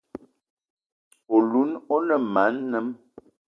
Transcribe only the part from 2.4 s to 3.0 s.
anem.